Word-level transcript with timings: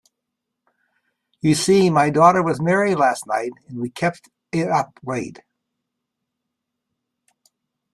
Ye 1.41 1.53
see, 1.53 1.91
my 1.91 2.09
daughter 2.09 2.41
was 2.41 2.59
merry 2.59 2.95
last 2.95 3.27
night, 3.27 3.51
and 3.67 3.79
we 3.79 3.91
kept 3.91 4.29
it 4.51 4.67
up 4.67 4.97
late. 5.03 5.41